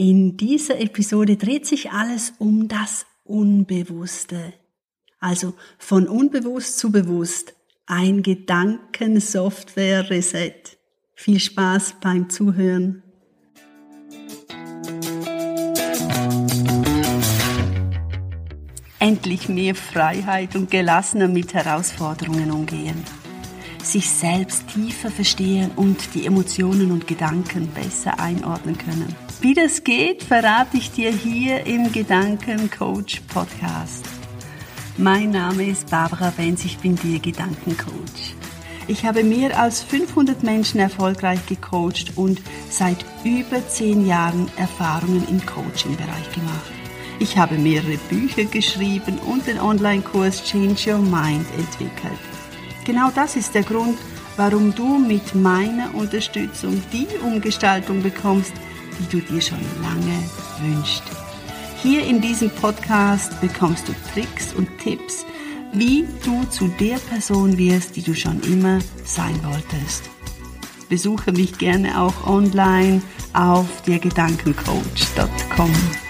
In 0.00 0.36
dieser 0.36 0.80
Episode 0.80 1.36
dreht 1.36 1.66
sich 1.66 1.90
alles 1.90 2.32
um 2.38 2.68
das 2.68 3.04
Unbewusste. 3.24 4.52
Also 5.18 5.54
von 5.76 6.06
unbewusst 6.06 6.78
zu 6.78 6.92
bewusst. 6.92 7.56
Ein 7.84 8.22
Gedankensoftware-Reset. 8.22 10.78
Viel 11.16 11.40
Spaß 11.40 11.96
beim 12.00 12.30
Zuhören. 12.30 13.02
Endlich 19.00 19.48
mehr 19.48 19.74
Freiheit 19.74 20.54
und 20.54 20.70
gelassener 20.70 21.26
mit 21.26 21.54
Herausforderungen 21.54 22.52
umgehen. 22.52 23.02
Sich 23.88 24.10
selbst 24.10 24.68
tiefer 24.68 25.10
verstehen 25.10 25.70
und 25.76 26.14
die 26.14 26.26
Emotionen 26.26 26.90
und 26.90 27.06
Gedanken 27.06 27.68
besser 27.68 28.20
einordnen 28.20 28.76
können 28.76 29.16
wie 29.40 29.54
das 29.54 29.84
geht, 29.84 30.24
verrate 30.24 30.76
ich 30.78 30.90
dir 30.90 31.12
hier 31.12 31.64
im 31.64 31.92
Gedankencoach 31.92 33.22
Podcast. 33.32 34.04
Mein 34.96 35.30
Name 35.30 35.64
ist 35.64 35.90
Barbara 35.90 36.32
Benz, 36.36 36.64
ich 36.64 36.78
bin 36.78 36.96
dir 36.96 37.20
Gedankencoach. 37.20 38.34
Ich 38.88 39.04
habe 39.04 39.22
mehr 39.22 39.56
als 39.60 39.84
500 39.84 40.42
Menschen 40.42 40.80
erfolgreich 40.80 41.46
gecoacht 41.46 42.14
und 42.16 42.42
seit 42.68 43.04
über 43.22 43.64
10 43.64 44.08
Jahren 44.08 44.50
Erfahrungen 44.56 45.24
im 45.30 45.44
Coaching-Bereich 45.46 46.32
gemacht. 46.32 46.72
Ich 47.20 47.38
habe 47.38 47.58
mehrere 47.58 47.98
Bücher 48.08 48.44
geschrieben 48.44 49.18
und 49.20 49.46
den 49.46 49.60
Online-Kurs 49.60 50.42
Change 50.42 50.94
Your 50.94 50.98
Mind 50.98 51.46
entwickelt. 51.56 52.37
Genau 52.88 53.10
das 53.14 53.36
ist 53.36 53.54
der 53.54 53.62
Grund, 53.64 53.98
warum 54.38 54.74
du 54.74 54.98
mit 54.98 55.34
meiner 55.34 55.94
Unterstützung 55.94 56.82
die 56.90 57.06
Umgestaltung 57.22 58.02
bekommst, 58.02 58.54
die 58.98 59.06
du 59.10 59.20
dir 59.20 59.42
schon 59.42 59.60
lange 59.82 60.18
wünschst. 60.62 61.02
Hier 61.82 62.06
in 62.06 62.22
diesem 62.22 62.48
Podcast 62.48 63.38
bekommst 63.42 63.88
du 63.88 63.92
Tricks 64.14 64.54
und 64.54 64.66
Tipps, 64.78 65.26
wie 65.74 66.08
du 66.24 66.44
zu 66.44 66.68
der 66.80 66.96
Person 66.96 67.58
wirst, 67.58 67.94
die 67.94 68.02
du 68.02 68.14
schon 68.14 68.40
immer 68.44 68.78
sein 69.04 69.38
wolltest. 69.44 70.08
Besuche 70.88 71.32
mich 71.32 71.58
gerne 71.58 72.00
auch 72.00 72.26
online 72.26 73.02
auf 73.34 73.82
dergedankencoach.com. 73.82 76.07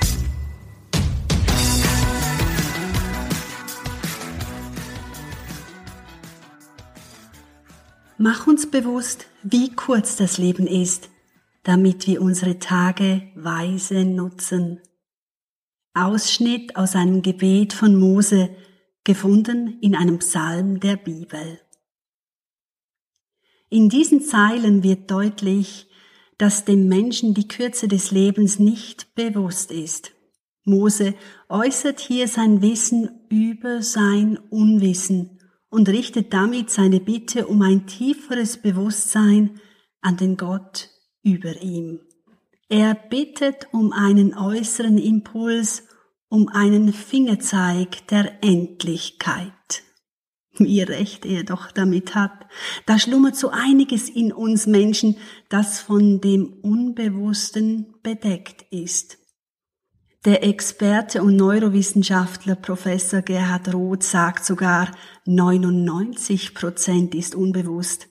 Mach 8.19 8.47
uns 8.47 8.71
bewusst, 8.71 9.27
wie 9.43 9.75
kurz 9.75 10.17
das 10.17 10.39
Leben 10.39 10.67
ist 10.67 11.09
damit 11.69 12.07
wir 12.07 12.23
unsere 12.23 12.59
Tage 12.59 13.29
weise 13.35 14.07
nutzen. 14.07 14.81
Ausschnitt 15.93 16.77
aus 16.77 16.95
einem 16.95 17.21
Gebet 17.21 17.75
von 17.75 17.95
Mose, 17.95 18.49
gefunden 19.05 19.79
in 19.83 19.95
einem 19.95 20.19
Psalm 20.19 20.81
der 20.81 20.97
Bibel. 20.97 21.61
In 23.69 23.91
diesen 23.91 24.23
Zeilen 24.23 24.83
wird 24.83 25.11
deutlich, 25.11 25.89
dass 26.39 26.65
dem 26.65 26.89
Menschen 26.89 27.35
die 27.35 27.49
Kürze 27.49 27.87
des 27.87 28.13
Lebens 28.13 28.59
nicht 28.59 29.15
bewusst 29.15 29.71
ist. 29.71 30.13
Mose 30.65 31.15
äußert 31.51 32.01
hier 32.01 32.29
sein 32.29 32.63
Wissen 32.63 33.11
über 33.29 33.83
sein 33.83 34.39
Unwissen 34.49 35.38
und 35.71 35.89
richtet 35.89 36.33
damit 36.33 36.71
seine 36.71 37.01
Bitte 37.01 37.47
um 37.47 37.63
ein 37.63 37.87
tieferes 37.87 38.57
Bewusstsein 38.57 39.61
an 40.01 40.17
den 40.17 40.37
Gott 40.37 40.91
über 41.23 41.61
ihm. 41.63 42.01
Er 42.69 42.95
bittet 42.95 43.69
um 43.73 43.93
einen 43.93 44.37
äußeren 44.37 44.99
Impuls, 44.99 45.85
um 46.29 46.49
einen 46.49 46.93
Fingerzeig 46.93 48.07
der 48.09 48.43
Endlichkeit. 48.43 49.83
Wie 50.59 50.83
recht 50.83 51.25
er 51.25 51.45
doch 51.45 51.71
damit 51.71 52.15
hat. 52.15 52.47
Da 52.85 52.99
schlummert 52.99 53.37
so 53.37 53.51
einiges 53.51 54.09
in 54.09 54.33
uns 54.33 54.67
Menschen, 54.67 55.17
das 55.49 55.81
von 55.81 56.21
dem 56.21 56.53
Unbewussten 56.63 57.95
bedeckt 58.03 58.67
ist. 58.71 59.19
Der 60.25 60.43
Experte 60.43 61.23
und 61.23 61.37
Neurowissenschaftler 61.37 62.57
Professor 62.57 63.23
Gerhard 63.23 63.73
Roth 63.73 64.03
sagt 64.03 64.45
sogar, 64.45 64.91
99 65.27 66.55
Prozent 66.55 67.15
ist 67.15 67.37
unbewusst. 67.37 68.09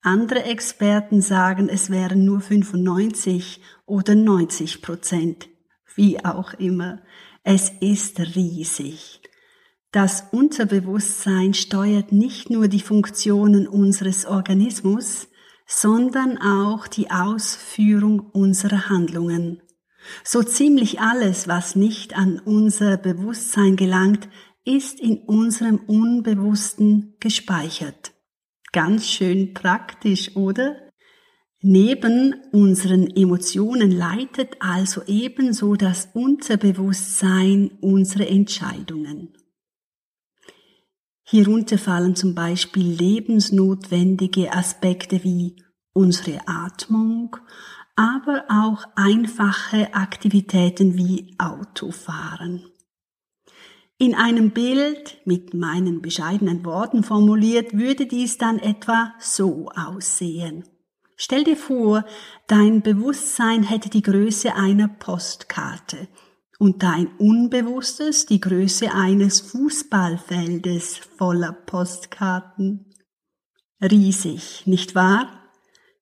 Andere 0.00 0.44
Experten 0.44 1.20
sagen, 1.20 1.68
es 1.68 1.90
wären 1.90 2.24
nur 2.24 2.40
95 2.40 3.60
oder 3.84 4.14
90 4.14 4.80
Prozent. 4.80 5.50
Wie 5.94 6.24
auch 6.24 6.54
immer. 6.54 7.02
Es 7.44 7.70
ist 7.80 8.18
riesig. 8.18 9.20
Das 9.90 10.24
Unterbewusstsein 10.32 11.52
steuert 11.52 12.12
nicht 12.12 12.48
nur 12.48 12.66
die 12.66 12.80
Funktionen 12.80 13.68
unseres 13.68 14.24
Organismus, 14.24 15.28
sondern 15.66 16.38
auch 16.38 16.88
die 16.88 17.10
Ausführung 17.10 18.20
unserer 18.20 18.88
Handlungen. 18.88 19.60
So 20.24 20.42
ziemlich 20.42 21.00
alles, 21.00 21.48
was 21.48 21.76
nicht 21.76 22.16
an 22.16 22.38
unser 22.38 22.96
Bewusstsein 22.96 23.76
gelangt, 23.76 24.28
ist 24.64 25.00
in 25.00 25.18
unserem 25.18 25.76
Unbewussten 25.78 27.14
gespeichert. 27.20 28.12
Ganz 28.72 29.06
schön 29.06 29.54
praktisch, 29.54 30.36
oder? 30.36 30.76
Neben 31.60 32.34
unseren 32.52 33.06
Emotionen 33.14 33.92
leitet 33.92 34.56
also 34.58 35.02
ebenso 35.06 35.74
das 35.76 36.08
Unterbewusstsein 36.12 37.70
unsere 37.80 38.26
Entscheidungen. 38.26 39.36
Hierunter 41.24 41.78
fallen 41.78 42.16
zum 42.16 42.34
Beispiel 42.34 42.84
lebensnotwendige 42.84 44.52
Aspekte 44.52 45.22
wie 45.22 45.56
unsere 45.92 46.40
Atmung, 46.46 47.36
aber 47.96 48.44
auch 48.48 48.84
einfache 48.96 49.94
Aktivitäten 49.94 50.96
wie 50.96 51.34
Autofahren. 51.38 52.64
In 53.98 54.14
einem 54.14 54.50
Bild 54.50 55.18
mit 55.24 55.54
meinen 55.54 56.02
bescheidenen 56.02 56.64
Worten 56.64 57.04
formuliert, 57.04 57.76
würde 57.76 58.06
dies 58.06 58.36
dann 58.38 58.58
etwa 58.58 59.14
so 59.20 59.68
aussehen. 59.76 60.64
Stell 61.16 61.44
dir 61.44 61.56
vor, 61.56 62.04
dein 62.48 62.82
Bewusstsein 62.82 63.62
hätte 63.62 63.90
die 63.90 64.02
Größe 64.02 64.56
einer 64.56 64.88
Postkarte 64.88 66.08
und 66.58 66.82
dein 66.82 67.08
Unbewusstes 67.18 68.26
die 68.26 68.40
Größe 68.40 68.92
eines 68.92 69.40
Fußballfeldes 69.40 70.98
voller 70.98 71.52
Postkarten. 71.52 72.86
Riesig, 73.80 74.66
nicht 74.66 74.96
wahr? 74.96 75.41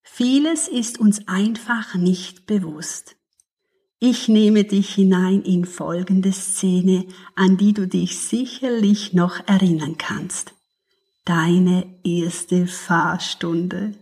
Vieles 0.02 0.68
ist 0.68 0.98
uns 0.98 1.26
einfach 1.28 1.94
nicht 1.94 2.46
bewusst. 2.46 3.16
Ich 3.98 4.28
nehme 4.28 4.64
dich 4.64 4.94
hinein 4.94 5.42
in 5.42 5.66
folgende 5.66 6.32
Szene, 6.32 7.06
an 7.36 7.58
die 7.58 7.74
du 7.74 7.86
dich 7.86 8.18
sicherlich 8.18 9.12
noch 9.12 9.46
erinnern 9.46 9.98
kannst. 9.98 10.54
Deine 11.26 12.00
erste 12.02 12.66
Fahrstunde. 12.66 13.94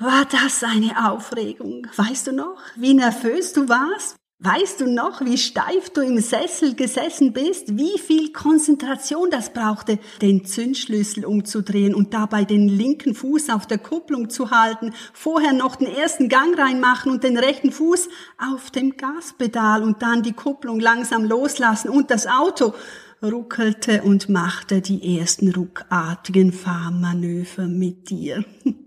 War 0.00 0.24
das 0.24 0.64
eine 0.64 1.10
Aufregung? 1.10 1.86
Weißt 1.94 2.26
du 2.26 2.32
noch, 2.32 2.60
wie 2.74 2.94
nervös 2.94 3.52
du 3.52 3.68
warst? 3.68 4.16
Weißt 4.40 4.80
du 4.80 4.92
noch, 4.92 5.24
wie 5.24 5.38
steif 5.38 5.90
du 5.90 6.00
im 6.00 6.18
Sessel 6.18 6.74
gesessen 6.74 7.32
bist? 7.32 7.78
Wie 7.78 7.98
viel 7.98 8.32
Konzentration 8.32 9.30
das 9.30 9.52
brauchte, 9.52 10.00
den 10.20 10.44
Zündschlüssel 10.44 11.24
umzudrehen 11.24 11.94
und 11.94 12.12
dabei 12.12 12.44
den 12.44 12.68
linken 12.68 13.14
Fuß 13.14 13.48
auf 13.50 13.66
der 13.66 13.78
Kupplung 13.78 14.28
zu 14.28 14.50
halten, 14.50 14.92
vorher 15.12 15.52
noch 15.52 15.76
den 15.76 15.86
ersten 15.86 16.28
Gang 16.28 16.58
reinmachen 16.58 17.12
und 17.12 17.22
den 17.22 17.38
rechten 17.38 17.70
Fuß 17.70 18.08
auf 18.38 18.72
dem 18.72 18.96
Gaspedal 18.96 19.84
und 19.84 20.02
dann 20.02 20.22
die 20.22 20.32
Kupplung 20.32 20.80
langsam 20.80 21.24
loslassen 21.24 21.88
und 21.88 22.10
das 22.10 22.26
Auto 22.26 22.74
ruckelte 23.22 24.02
und 24.02 24.28
machte 24.28 24.80
die 24.80 25.18
ersten 25.18 25.52
ruckartigen 25.52 26.52
Fahrmanöver 26.52 27.66
mit 27.66 28.10
dir. 28.10 28.44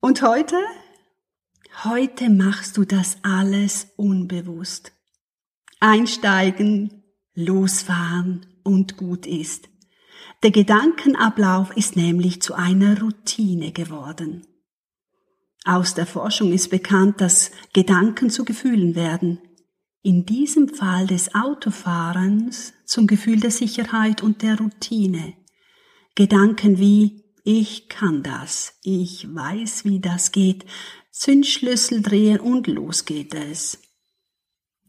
Und 0.00 0.22
heute 0.22 0.54
Heute 1.84 2.28
machst 2.28 2.76
du 2.76 2.84
das 2.84 3.18
alles 3.22 3.92
unbewusst. 3.94 4.90
Einsteigen, 5.78 7.04
losfahren 7.34 8.46
und 8.64 8.96
gut 8.96 9.28
ist. 9.28 9.68
Der 10.42 10.50
Gedankenablauf 10.50 11.70
ist 11.76 11.94
nämlich 11.94 12.42
zu 12.42 12.54
einer 12.54 13.00
Routine 13.00 13.70
geworden. 13.70 14.44
Aus 15.64 15.94
der 15.94 16.06
Forschung 16.06 16.52
ist 16.52 16.68
bekannt, 16.70 17.20
dass 17.20 17.52
Gedanken 17.72 18.28
zu 18.28 18.44
Gefühlen 18.44 18.96
werden. 18.96 19.38
In 20.02 20.26
diesem 20.26 20.68
Fall 20.68 21.06
des 21.06 21.32
Autofahrens 21.36 22.72
zum 22.86 23.06
Gefühl 23.06 23.38
der 23.38 23.52
Sicherheit 23.52 24.20
und 24.20 24.42
der 24.42 24.58
Routine. 24.58 25.34
Gedanken 26.16 26.80
wie 26.80 27.22
ich 27.50 27.88
kann 27.88 28.22
das, 28.22 28.74
ich 28.82 29.26
weiß, 29.34 29.86
wie 29.86 30.00
das 30.00 30.32
geht, 30.32 30.66
Zündschlüssel 31.10 32.02
drehen 32.02 32.40
und 32.40 32.66
los 32.66 33.04
geht 33.04 33.34
es. 33.34 33.78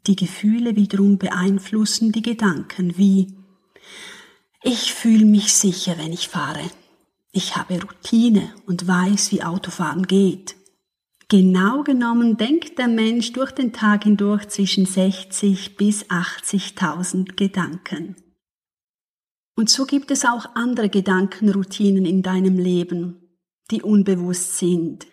Die 0.07 0.16
Gefühle 0.16 0.75
wiederum 0.75 1.18
beeinflussen 1.18 2.12
die 2.12 2.21
Gedanken 2.21 2.98
wie 2.98 3.36
ich 4.62 4.94
fühle 4.94 5.25
mich 5.25 5.54
sicher, 5.54 5.98
wenn 5.98 6.12
ich 6.12 6.27
fahre. 6.27 6.69
Ich 7.31 7.56
habe 7.56 7.81
Routine 7.81 8.54
und 8.66 8.88
weiß, 8.88 9.31
wie 9.31 9.44
Autofahren 9.44 10.06
geht. 10.06 10.56
Genau 11.30 11.83
genommen 11.83 12.36
denkt 12.36 12.77
der 12.77 12.89
Mensch 12.89 13.31
durch 13.31 13.51
den 13.51 13.71
Tag 13.71 14.04
hindurch 14.04 14.50
zwischen 14.50 14.86
60 14.86 15.77
bis 15.77 16.06
80.000 16.07 17.36
Gedanken. 17.36 18.16
Und 19.56 19.69
so 19.69 19.86
gibt 19.86 20.12
es 20.12 20.25
auch 20.25 20.56
andere 20.56 20.89
Gedankenroutinen 20.89 22.06
in 22.06 22.24
deinem 22.24 22.57
Leben, 22.57 23.38
die 23.71 23.81
unbewusst 23.81 24.57
sind, 24.57 25.06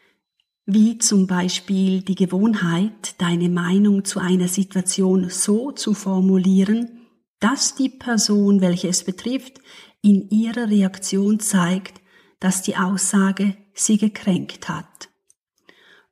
wie 0.67 0.99
zum 0.99 1.29
Beispiel 1.29 2.03
die 2.03 2.17
Gewohnheit, 2.17 3.15
deine 3.19 3.49
Meinung 3.49 4.05
zu 4.05 4.19
einer 4.19 4.49
Situation 4.49 5.31
so 5.31 5.71
zu 5.71 5.95
formulieren, 5.95 7.07
dass 7.39 7.77
die 7.77 7.89
Person, 7.89 8.61
welche 8.61 8.89
es 8.89 9.05
betrifft, 9.05 9.61
in 10.03 10.29
ihrer 10.29 10.69
Reaktion 10.69 11.39
zeigt, 11.39 12.01
dass 12.41 12.63
die 12.63 12.77
Aussage 12.77 13.57
sie 13.75 13.97
gekränkt 13.97 14.69
hat. 14.69 15.09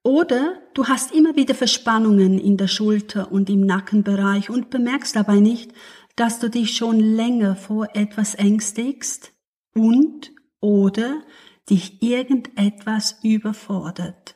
Oder 0.04 0.62
du 0.74 0.86
hast 0.86 1.12
immer 1.12 1.34
wieder 1.34 1.54
Verspannungen 1.54 2.38
in 2.38 2.56
der 2.56 2.68
Schulter 2.68 3.32
und 3.32 3.50
im 3.50 3.62
Nackenbereich 3.66 4.50
und 4.50 4.70
bemerkst 4.70 5.16
dabei 5.16 5.40
nicht, 5.40 5.72
dass 6.14 6.38
du 6.38 6.48
dich 6.48 6.76
schon 6.76 7.00
länger 7.00 7.56
vor 7.56 7.88
etwas 7.94 8.34
ängstigst 8.34 9.32
und 9.74 10.32
oder 10.60 11.22
dich 11.68 12.02
irgendetwas 12.02 13.18
überfordert. 13.22 14.33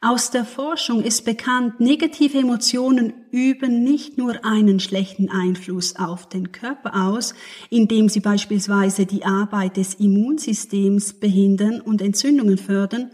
Aus 0.00 0.30
der 0.30 0.44
Forschung 0.44 1.02
ist 1.02 1.24
bekannt, 1.24 1.78
negative 1.78 2.38
Emotionen 2.38 3.12
üben 3.30 3.84
nicht 3.84 4.18
nur 4.18 4.44
einen 4.44 4.80
schlechten 4.80 5.28
Einfluss 5.30 5.96
auf 5.96 6.28
den 6.28 6.50
Körper 6.50 7.08
aus, 7.08 7.34
indem 7.70 8.08
sie 8.08 8.20
beispielsweise 8.20 9.06
die 9.06 9.24
Arbeit 9.24 9.76
des 9.76 9.94
Immunsystems 9.94 11.14
behindern 11.20 11.80
und 11.80 12.00
Entzündungen 12.00 12.58
fördern, 12.58 13.10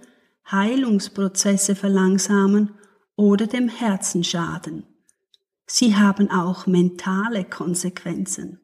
Heilungsprozesse 0.50 1.74
verlangsamen 1.74 2.70
oder 3.16 3.46
dem 3.46 3.68
Herzen 3.68 4.24
schaden. 4.24 4.84
Sie 5.66 5.96
haben 5.96 6.30
auch 6.30 6.66
mentale 6.66 7.44
Konsequenzen. 7.44 8.60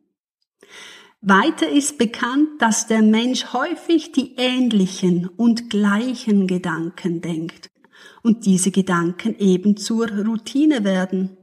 Weiter 1.20 1.68
ist 1.68 1.98
bekannt, 1.98 2.48
dass 2.60 2.86
der 2.86 3.02
Mensch 3.02 3.52
häufig 3.52 4.12
die 4.12 4.34
ähnlichen 4.36 5.28
und 5.28 5.68
gleichen 5.68 6.46
Gedanken 6.46 7.20
denkt 7.20 7.73
und 8.22 8.46
diese 8.46 8.70
Gedanken 8.70 9.38
eben 9.38 9.76
zur 9.76 10.08
Routine 10.10 10.84
werden. 10.84 11.36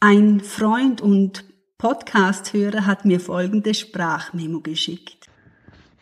Ein 0.00 0.40
Freund 0.40 1.00
und 1.00 1.44
Podcast-Hörer 1.78 2.86
hat 2.86 3.04
mir 3.04 3.20
folgende 3.20 3.74
Sprachmemo 3.74 4.60
geschickt. 4.60 5.26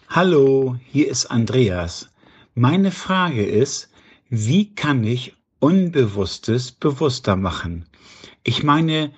Hallo, 0.09 0.77
hier 0.91 1.09
ist 1.09 1.27
Andreas. 1.27 2.11
Meine 2.55 2.91
Frage 2.91 3.45
ist, 3.45 3.91
wie 4.29 4.75
kann 4.75 5.05
ich 5.05 5.35
Unbewusstes 5.59 6.73
bewusster 6.73 7.37
machen? 7.37 7.87
Ich 8.43 8.63
meine, 8.63 9.13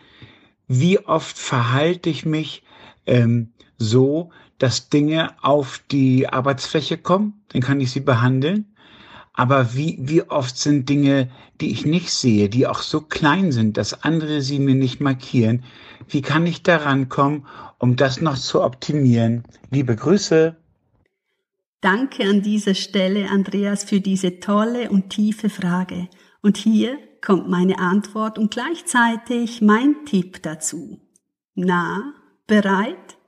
wie 0.69 0.99
oft 0.99 1.37
verhalte 1.37 2.11
ich 2.11 2.25
mich 2.25 2.63
ähm, 3.07 3.53
so, 3.79 4.31
dass 4.59 4.89
Dinge 4.89 5.35
auf 5.43 5.83
die 5.91 6.29
Arbeitsfläche 6.29 6.99
kommen? 6.99 7.45
Dann 7.49 7.63
kann 7.63 7.81
ich 7.81 7.91
sie 7.91 8.01
behandeln. 8.01 8.74
Aber 9.37 9.75
wie, 9.75 9.99
wie 10.01 10.23
oft 10.23 10.57
sind 10.57 10.89
Dinge, 10.89 11.29
die 11.61 11.73
ich 11.73 11.85
nicht 11.85 12.11
sehe, 12.11 12.49
die 12.49 12.69
auch 12.69 12.83
so 12.83 13.01
klein 13.01 13.51
sind, 13.51 13.77
dass 13.77 14.05
andere 14.05 14.41
sie 14.41 14.61
mir 14.61 14.77
nicht 14.77 15.01
markieren? 15.01 15.65
Wie 16.09 16.23
kann 16.23 16.47
ich 16.47 16.63
daran 16.63 17.09
kommen, 17.09 17.45
um 17.79 17.97
das 17.97 18.21
noch 18.21 18.39
zu 18.39 18.63
optimieren? 18.63 19.43
Liebe 19.71 19.97
Grüße. 19.97 20.57
Danke 21.81 22.23
an 22.25 22.43
dieser 22.43 22.75
Stelle, 22.75 23.29
Andreas, 23.29 23.83
für 23.83 24.01
diese 24.01 24.39
tolle 24.39 24.89
und 24.89 25.11
tiefe 25.11 25.51
Frage. 25.51 26.09
Und 26.41 26.57
hier 26.57 26.97
kommt 27.21 27.49
meine 27.49 27.81
Antwort 27.81 28.39
und 28.39 28.53
gleichzeitig 28.53 29.61
mein 29.61 30.05
Tipp 30.07 30.43
dazu. 30.45 31.01
Na, 31.57 32.15
bereit? 32.47 33.19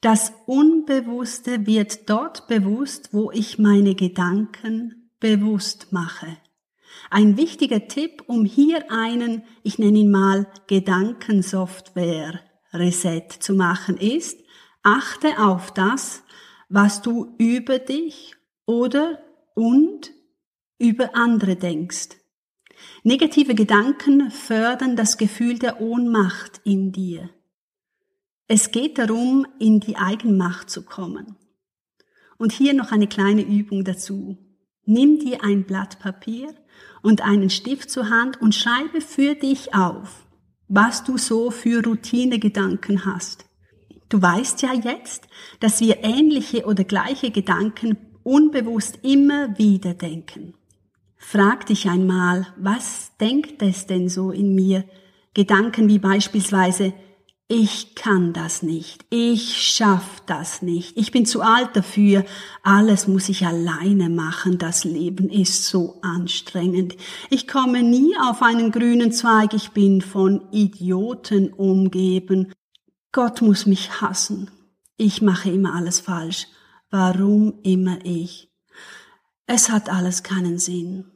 Das 0.00 0.32
Unbewusste 0.46 1.66
wird 1.66 2.08
dort 2.08 2.46
bewusst, 2.46 3.08
wo 3.12 3.32
ich 3.32 3.58
meine 3.58 3.96
Gedanken 3.96 5.07
bewusst 5.20 5.92
mache. 5.92 6.36
Ein 7.10 7.36
wichtiger 7.36 7.88
Tipp, 7.88 8.24
um 8.26 8.44
hier 8.44 8.90
einen, 8.90 9.42
ich 9.62 9.78
nenne 9.78 9.98
ihn 9.98 10.10
mal 10.10 10.46
Gedankensoftware 10.66 12.40
Reset 12.72 13.28
zu 13.40 13.54
machen, 13.54 13.96
ist, 13.96 14.40
achte 14.82 15.38
auf 15.38 15.72
das, 15.72 16.22
was 16.68 17.02
du 17.02 17.34
über 17.38 17.78
dich 17.78 18.34
oder 18.66 19.18
und 19.54 20.12
über 20.78 21.14
andere 21.14 21.56
denkst. 21.56 22.10
Negative 23.02 23.54
Gedanken 23.54 24.30
fördern 24.30 24.96
das 24.96 25.16
Gefühl 25.16 25.58
der 25.58 25.80
Ohnmacht 25.80 26.60
in 26.64 26.92
dir. 26.92 27.30
Es 28.46 28.70
geht 28.70 28.98
darum, 28.98 29.46
in 29.58 29.80
die 29.80 29.96
Eigenmacht 29.96 30.70
zu 30.70 30.84
kommen. 30.84 31.36
Und 32.38 32.52
hier 32.52 32.72
noch 32.72 32.92
eine 32.92 33.08
kleine 33.08 33.42
Übung 33.42 33.84
dazu. 33.84 34.38
Nimm 34.90 35.18
dir 35.18 35.44
ein 35.44 35.64
Blatt 35.64 35.98
Papier 35.98 36.54
und 37.02 37.20
einen 37.20 37.50
Stift 37.50 37.90
zur 37.90 38.08
Hand 38.08 38.40
und 38.40 38.54
schreibe 38.54 39.02
für 39.02 39.34
dich 39.34 39.74
auf, 39.74 40.24
was 40.66 41.04
du 41.04 41.18
so 41.18 41.50
für 41.50 41.84
Routinegedanken 41.84 43.04
hast. 43.04 43.44
Du 44.08 44.22
weißt 44.22 44.62
ja 44.62 44.72
jetzt, 44.72 45.28
dass 45.60 45.82
wir 45.82 46.02
ähnliche 46.04 46.64
oder 46.64 46.84
gleiche 46.84 47.30
Gedanken 47.30 47.98
unbewusst 48.22 49.00
immer 49.02 49.58
wieder 49.58 49.92
denken. 49.92 50.54
Frag 51.18 51.66
dich 51.66 51.86
einmal, 51.90 52.46
was 52.56 53.12
denkt 53.20 53.60
es 53.60 53.86
denn 53.86 54.08
so 54.08 54.30
in 54.30 54.54
mir? 54.54 54.84
Gedanken 55.34 55.90
wie 55.90 55.98
beispielsweise, 55.98 56.94
ich 57.50 57.94
kann 57.94 58.34
das 58.34 58.62
nicht, 58.62 59.06
ich 59.08 59.56
schaff 59.56 60.22
das 60.26 60.60
nicht, 60.60 60.98
ich 60.98 61.12
bin 61.12 61.24
zu 61.24 61.40
alt 61.40 61.70
dafür, 61.74 62.26
alles 62.62 63.08
muss 63.08 63.30
ich 63.30 63.46
alleine 63.46 64.10
machen, 64.10 64.58
das 64.58 64.84
Leben 64.84 65.30
ist 65.30 65.64
so 65.64 65.98
anstrengend, 66.02 66.94
ich 67.30 67.48
komme 67.48 67.82
nie 67.82 68.14
auf 68.20 68.42
einen 68.42 68.70
grünen 68.70 69.12
Zweig, 69.12 69.54
ich 69.54 69.70
bin 69.70 70.02
von 70.02 70.52
Idioten 70.52 71.50
umgeben, 71.54 72.52
Gott 73.12 73.40
muss 73.40 73.64
mich 73.64 74.02
hassen, 74.02 74.50
ich 74.98 75.22
mache 75.22 75.50
immer 75.50 75.74
alles 75.74 76.00
falsch, 76.00 76.48
warum 76.90 77.60
immer 77.62 77.98
ich? 78.04 78.52
Es 79.46 79.70
hat 79.70 79.88
alles 79.88 80.22
keinen 80.22 80.58
Sinn. 80.58 81.06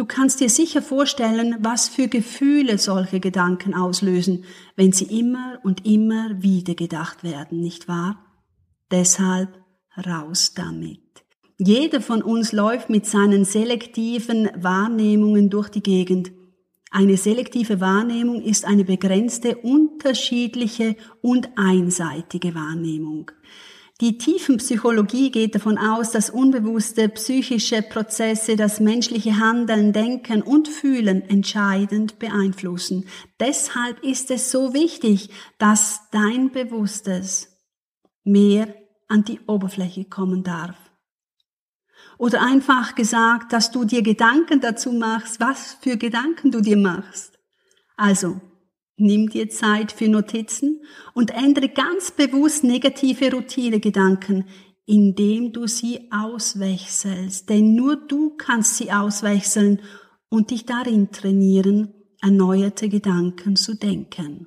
Du 0.00 0.06
kannst 0.06 0.40
dir 0.40 0.48
sicher 0.48 0.80
vorstellen, 0.80 1.56
was 1.60 1.90
für 1.90 2.08
Gefühle 2.08 2.78
solche 2.78 3.20
Gedanken 3.20 3.74
auslösen, 3.74 4.46
wenn 4.74 4.92
sie 4.92 5.04
immer 5.04 5.58
und 5.62 5.84
immer 5.84 6.42
wieder 6.42 6.74
gedacht 6.74 7.22
werden, 7.22 7.60
nicht 7.60 7.86
wahr? 7.86 8.24
Deshalb 8.90 9.62
raus 9.98 10.54
damit. 10.54 11.02
Jeder 11.58 12.00
von 12.00 12.22
uns 12.22 12.52
läuft 12.52 12.88
mit 12.88 13.04
seinen 13.04 13.44
selektiven 13.44 14.48
Wahrnehmungen 14.56 15.50
durch 15.50 15.68
die 15.68 15.82
Gegend. 15.82 16.32
Eine 16.90 17.18
selektive 17.18 17.82
Wahrnehmung 17.82 18.40
ist 18.40 18.64
eine 18.64 18.86
begrenzte, 18.86 19.56
unterschiedliche 19.56 20.96
und 21.20 21.50
einseitige 21.56 22.54
Wahrnehmung. 22.54 23.32
Die 24.00 24.16
Tiefenpsychologie 24.16 25.30
geht 25.30 25.54
davon 25.54 25.76
aus, 25.76 26.10
dass 26.10 26.30
unbewusste 26.30 27.10
psychische 27.10 27.82
Prozesse 27.82 28.56
das 28.56 28.80
menschliche 28.80 29.38
Handeln, 29.38 29.92
Denken 29.92 30.40
und 30.40 30.68
Fühlen 30.68 31.20
entscheidend 31.28 32.18
beeinflussen. 32.18 33.06
Deshalb 33.38 34.02
ist 34.02 34.30
es 34.30 34.50
so 34.50 34.72
wichtig, 34.72 35.28
dass 35.58 36.08
dein 36.12 36.50
Bewusstes 36.50 37.58
mehr 38.24 38.74
an 39.08 39.24
die 39.24 39.40
Oberfläche 39.46 40.06
kommen 40.06 40.44
darf. 40.44 40.76
Oder 42.16 42.40
einfach 42.40 42.94
gesagt, 42.94 43.52
dass 43.52 43.70
du 43.70 43.84
dir 43.84 44.02
Gedanken 44.02 44.62
dazu 44.62 44.92
machst, 44.92 45.40
was 45.40 45.76
für 45.82 45.98
Gedanken 45.98 46.50
du 46.50 46.62
dir 46.62 46.78
machst. 46.78 47.38
Also, 47.98 48.40
Nimm 49.00 49.30
dir 49.30 49.48
Zeit 49.48 49.92
für 49.92 50.08
Notizen 50.08 50.82
und 51.14 51.30
ändere 51.30 51.68
ganz 51.68 52.10
bewusst 52.10 52.64
negative 52.64 53.32
Routinegedanken, 53.32 54.44
indem 54.86 55.52
du 55.52 55.66
sie 55.66 56.10
auswechselst. 56.10 57.48
Denn 57.48 57.74
nur 57.74 57.96
du 57.96 58.36
kannst 58.36 58.76
sie 58.76 58.92
auswechseln 58.92 59.80
und 60.28 60.50
dich 60.50 60.66
darin 60.66 61.10
trainieren, 61.12 61.94
erneuerte 62.20 62.88
Gedanken 62.88 63.56
zu 63.56 63.74
denken. 63.74 64.46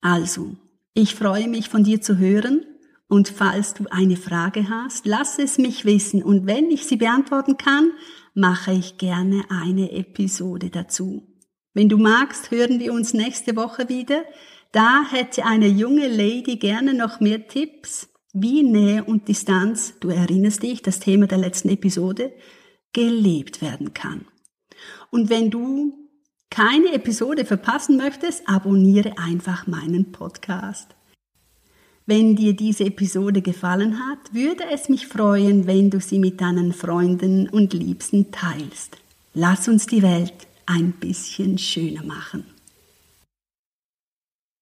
Also, 0.00 0.56
ich 0.94 1.14
freue 1.14 1.48
mich 1.48 1.68
von 1.68 1.84
dir 1.84 2.00
zu 2.00 2.18
hören 2.18 2.64
Und 3.12 3.28
falls 3.28 3.74
du 3.74 3.84
eine 3.90 4.16
Frage 4.16 4.70
hast, 4.70 5.04
lass 5.04 5.38
es 5.38 5.58
mich 5.58 5.84
wissen 5.84 6.22
und 6.22 6.46
wenn 6.46 6.70
ich 6.70 6.86
sie 6.86 6.96
beantworten 6.96 7.58
kann, 7.58 7.90
mache 8.32 8.72
ich 8.72 8.96
gerne 8.96 9.42
eine 9.50 9.92
Episode 9.92 10.70
dazu. 10.70 11.31
Wenn 11.74 11.88
du 11.88 11.96
magst, 11.96 12.50
hören 12.50 12.80
wir 12.80 12.92
uns 12.92 13.14
nächste 13.14 13.56
Woche 13.56 13.88
wieder. 13.88 14.24
Da 14.72 15.04
hätte 15.10 15.44
eine 15.44 15.68
junge 15.68 16.06
Lady 16.08 16.56
gerne 16.56 16.94
noch 16.94 17.20
mehr 17.20 17.48
Tipps, 17.48 18.08
wie 18.34 18.62
Nähe 18.62 19.04
und 19.04 19.28
Distanz, 19.28 19.94
du 20.00 20.08
erinnerst 20.08 20.62
dich, 20.62 20.82
das 20.82 21.00
Thema 21.00 21.26
der 21.26 21.38
letzten 21.38 21.68
Episode, 21.68 22.32
gelebt 22.92 23.62
werden 23.62 23.94
kann. 23.94 24.26
Und 25.10 25.30
wenn 25.30 25.50
du 25.50 25.94
keine 26.50 26.92
Episode 26.92 27.44
verpassen 27.44 27.96
möchtest, 27.96 28.46
abonniere 28.46 29.16
einfach 29.16 29.66
meinen 29.66 30.12
Podcast. 30.12 30.94
Wenn 32.04 32.36
dir 32.36 32.54
diese 32.54 32.84
Episode 32.84 33.40
gefallen 33.40 33.98
hat, 33.98 34.34
würde 34.34 34.64
es 34.70 34.88
mich 34.88 35.06
freuen, 35.06 35.66
wenn 35.66 35.88
du 35.88 36.00
sie 36.00 36.18
mit 36.18 36.40
deinen 36.40 36.72
Freunden 36.72 37.48
und 37.48 37.72
Liebsten 37.72 38.32
teilst. 38.32 38.98
Lass 39.34 39.68
uns 39.68 39.86
die 39.86 40.02
Welt 40.02 40.34
ein 40.66 40.92
bisschen 40.92 41.58
schöner 41.58 42.04
machen. 42.04 42.44